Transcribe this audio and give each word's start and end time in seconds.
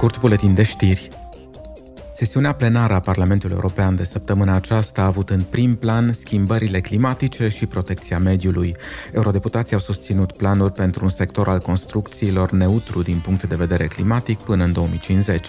scurt 0.00 0.20
buletin 0.20 0.54
de 0.54 0.62
știri. 0.62 1.08
Sesiunea 2.14 2.52
plenară 2.52 2.94
a 2.94 3.00
Parlamentului 3.00 3.54
European 3.54 3.96
de 3.96 4.04
săptămâna 4.04 4.54
aceasta 4.54 5.02
a 5.02 5.04
avut 5.04 5.30
în 5.30 5.42
prim 5.42 5.76
plan 5.76 6.12
schimbările 6.12 6.80
climatice 6.80 7.48
și 7.48 7.66
protecția 7.66 8.18
mediului. 8.18 8.76
Eurodeputații 9.12 9.74
au 9.74 9.80
susținut 9.80 10.32
planuri 10.32 10.72
pentru 10.72 11.04
un 11.04 11.10
sector 11.10 11.48
al 11.48 11.58
construcțiilor 11.58 12.50
neutru 12.50 13.02
din 13.02 13.18
punct 13.18 13.44
de 13.44 13.54
vedere 13.54 13.86
climatic 13.86 14.38
până 14.38 14.64
în 14.64 14.72
2050. 14.72 15.48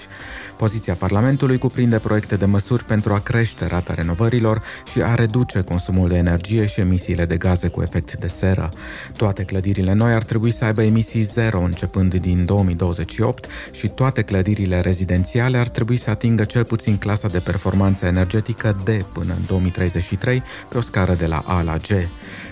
Poziția 0.62 0.94
Parlamentului 0.94 1.58
cuprinde 1.58 1.98
proiecte 1.98 2.36
de 2.36 2.46
măsuri 2.46 2.84
pentru 2.84 3.14
a 3.14 3.20
crește 3.20 3.68
rata 3.68 3.94
renovărilor 3.94 4.64
și 4.92 5.02
a 5.02 5.16
reduce 5.16 5.62
consumul 5.62 6.08
de 6.08 6.16
energie 6.16 6.66
și 6.66 6.80
emisiile 6.80 7.26
de 7.26 7.38
gaze 7.38 7.68
cu 7.68 7.82
efect 7.82 8.18
de 8.18 8.28
seră. 8.28 8.70
Toate 9.16 9.44
clădirile 9.44 9.94
noi 9.94 10.14
ar 10.14 10.24
trebui 10.24 10.52
să 10.52 10.66
aibă 10.66 10.84
emisii 10.84 11.22
zero 11.22 11.60
începând 11.60 12.16
din 12.16 12.46
2028 12.46 13.46
și 13.72 13.88
toate 13.88 14.22
clădirile 14.22 14.80
rezidențiale 14.80 15.58
ar 15.58 15.70
trebui 15.70 15.98
să 15.98 16.10
atingă 16.10 16.44
cel 16.44 16.66
puțin 16.66 16.98
clasa 16.98 17.28
de 17.28 17.40
performanță 17.40 18.06
energetică 18.06 18.78
D 18.84 19.04
până 19.04 19.34
în 19.34 19.46
2033 19.48 20.44
pe 20.70 20.78
o 20.78 20.82
scară 20.82 21.14
de 21.14 21.26
la 21.26 21.44
A 21.46 21.62
la 21.62 21.78
G. 21.78 21.88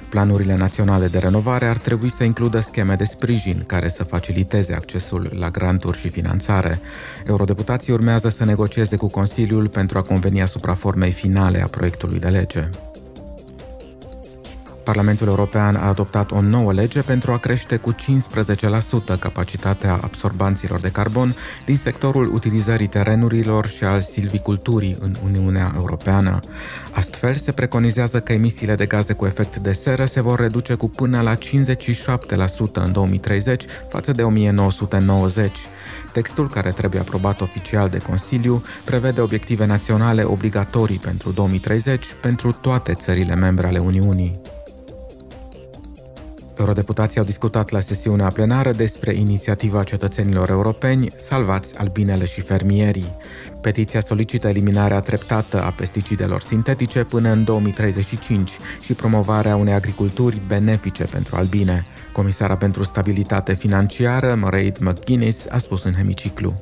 Planurile 0.09 0.55
naționale 0.55 1.07
de 1.07 1.17
renovare 1.17 1.65
ar 1.65 1.77
trebui 1.77 2.11
să 2.11 2.23
includă 2.23 2.59
scheme 2.59 2.95
de 2.95 3.03
sprijin 3.03 3.63
care 3.67 3.89
să 3.89 4.03
faciliteze 4.03 4.73
accesul 4.73 5.29
la 5.33 5.49
granturi 5.49 5.97
și 5.97 6.09
finanțare. 6.09 6.79
Eurodeputații 7.27 7.93
urmează 7.93 8.29
să 8.29 8.45
negocieze 8.45 8.95
cu 8.95 9.07
Consiliul 9.07 9.67
pentru 9.67 9.97
a 9.97 10.01
conveni 10.01 10.41
asupra 10.41 10.73
formei 10.73 11.11
finale 11.11 11.61
a 11.61 11.67
proiectului 11.67 12.19
de 12.19 12.27
lege. 12.27 12.69
Parlamentul 14.89 15.27
European 15.27 15.75
a 15.75 15.87
adoptat 15.87 16.31
o 16.31 16.41
nouă 16.41 16.73
lege 16.73 17.01
pentru 17.01 17.31
a 17.31 17.37
crește 17.37 17.77
cu 17.77 17.93
15% 17.93 17.95
capacitatea 19.19 19.99
absorbanților 20.01 20.79
de 20.79 20.89
carbon 20.91 21.35
din 21.65 21.77
sectorul 21.77 22.33
utilizării 22.33 22.87
terenurilor 22.87 23.67
și 23.67 23.83
al 23.83 24.01
silviculturii 24.01 24.97
în 24.99 25.15
Uniunea 25.23 25.73
Europeană. 25.77 26.39
Astfel, 26.91 27.35
se 27.35 27.51
preconizează 27.51 28.19
că 28.19 28.33
emisiile 28.33 28.75
de 28.75 28.85
gaze 28.85 29.13
cu 29.13 29.25
efect 29.25 29.57
de 29.57 29.73
seră 29.73 30.05
se 30.05 30.21
vor 30.21 30.39
reduce 30.39 30.73
cu 30.73 30.89
până 30.89 31.21
la 31.21 31.35
57% 31.35 31.37
în 32.73 32.91
2030 32.91 33.65
față 33.89 34.11
de 34.11 34.21
1990. 34.21 35.57
Textul, 36.13 36.49
care 36.49 36.71
trebuie 36.71 37.01
aprobat 37.01 37.41
oficial 37.41 37.89
de 37.89 37.97
Consiliu, 37.97 38.63
prevede 38.83 39.21
obiective 39.21 39.65
naționale 39.65 40.23
obligatorii 40.23 40.99
pentru 40.99 41.31
2030 41.31 42.05
pentru 42.21 42.51
toate 42.51 42.93
țările 42.93 43.35
membre 43.35 43.67
ale 43.67 43.79
Uniunii. 43.79 44.48
Eurodeputații 46.59 47.19
au 47.19 47.25
discutat 47.25 47.69
la 47.69 47.79
sesiunea 47.79 48.27
plenară 48.27 48.71
despre 48.71 49.13
inițiativa 49.13 49.83
cetățenilor 49.83 50.49
europeni 50.49 51.11
Salvați 51.15 51.77
albinele 51.77 52.25
și 52.25 52.41
fermierii. 52.41 53.17
Petiția 53.61 54.01
solicită 54.01 54.47
eliminarea 54.47 54.99
treptată 54.99 55.63
a 55.63 55.69
pesticidelor 55.69 56.41
sintetice 56.41 57.03
până 57.03 57.31
în 57.31 57.43
2035 57.43 58.51
și 58.81 58.93
promovarea 58.93 59.55
unei 59.55 59.73
agriculturi 59.73 60.41
benefice 60.47 61.03
pentru 61.03 61.35
albine. 61.35 61.85
Comisara 62.13 62.55
pentru 62.57 62.83
stabilitate 62.83 63.53
financiară, 63.53 64.35
Mairead 64.35 64.77
McGuinness, 64.77 65.45
a 65.49 65.57
spus 65.57 65.83
în 65.83 65.93
hemiciclu. 65.93 66.53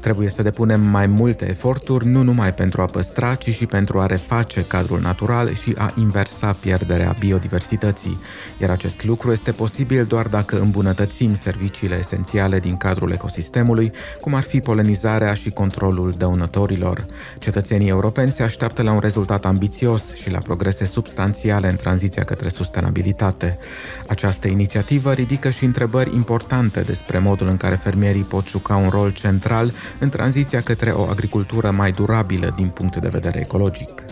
Trebuie 0.00 0.30
să 0.30 0.42
depunem 0.42 0.80
mai 0.80 1.06
multe 1.06 1.48
eforturi, 1.48 2.06
nu 2.06 2.22
numai 2.22 2.54
pentru 2.54 2.82
a 2.82 2.84
păstra, 2.84 3.34
ci 3.34 3.50
și 3.50 3.66
pentru 3.66 3.98
a 3.98 4.06
reface 4.06 4.64
cadrul 4.66 5.00
natural 5.00 5.54
și 5.54 5.74
a 5.78 5.94
inversa 5.98 6.56
pierderea 6.60 7.14
biodiversității. 7.18 8.18
Iar 8.60 8.70
acest 8.70 9.04
lucru 9.04 9.32
este 9.32 9.50
posibil 9.50 10.04
doar 10.04 10.26
dacă 10.26 10.58
îmbunătățim 10.58 11.34
serviciile 11.34 11.98
esențiale 11.98 12.58
din 12.58 12.76
cadrul 12.76 13.10
ecosistemului, 13.10 13.92
cum 14.20 14.34
ar 14.34 14.42
fi 14.42 14.60
polenizarea 14.60 15.34
și 15.34 15.50
controlul 15.50 16.14
dăunătorilor. 16.18 17.06
Cetățenii 17.38 17.88
europeni 17.88 18.30
se 18.30 18.42
așteaptă 18.42 18.82
la 18.82 18.92
un 18.92 19.00
rezultat 19.00 19.44
ambițios 19.44 20.14
și 20.14 20.30
la 20.30 20.38
progrese 20.38 20.84
substanțiale 20.84 21.68
în 21.68 21.76
tranziția 21.76 22.24
către 22.24 22.48
sustenabilitate. 22.48 23.58
Această 24.06 24.48
inițiativă 24.48 25.12
ridică 25.12 25.50
și 25.50 25.64
întrebări 25.64 26.14
importante 26.14 26.72
despre 26.80 27.18
modul 27.18 27.48
în 27.48 27.56
care 27.56 27.74
fermierii 27.74 28.22
pot 28.22 28.46
juca 28.46 28.76
un 28.76 28.88
rol 28.88 29.12
central 29.12 29.72
în 29.98 30.08
tranziția 30.08 30.60
către 30.60 30.90
o 30.90 31.02
agricultură 31.02 31.70
mai 31.70 31.92
durabilă 31.92 32.52
din 32.56 32.68
punct 32.68 32.96
de 32.96 33.08
vedere 33.08 33.40
ecologic. 33.40 34.04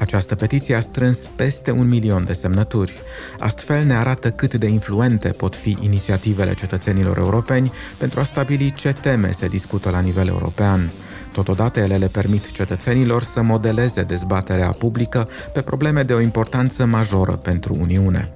Această 0.00 0.34
petiție 0.34 0.74
a 0.74 0.80
strâns 0.80 1.18
peste 1.36 1.70
un 1.70 1.88
milion 1.88 2.24
de 2.24 2.32
semnături. 2.32 2.92
Astfel 3.38 3.84
ne 3.84 3.96
arată 3.96 4.30
cât 4.30 4.54
de 4.54 4.66
influente 4.66 5.28
pot 5.28 5.54
fi 5.54 5.76
inițiativele 5.80 6.54
cetățenilor 6.54 7.16
europeni 7.16 7.72
pentru 7.98 8.20
a 8.20 8.22
stabili 8.22 8.72
ce 8.72 8.92
teme 8.92 9.32
se 9.32 9.46
discută 9.46 9.90
la 9.90 10.00
nivel 10.00 10.26
european. 10.26 10.90
Totodată, 11.44 11.80
ele 11.80 11.96
le 11.96 12.06
permit 12.06 12.52
cetățenilor 12.52 13.22
să 13.22 13.42
modeleze 13.42 14.02
dezbaterea 14.02 14.70
publică 14.70 15.28
pe 15.52 15.60
probleme 15.60 16.02
de 16.02 16.12
o 16.12 16.20
importanță 16.20 16.84
majoră 16.86 17.32
pentru 17.32 17.76
Uniune. 17.80 18.28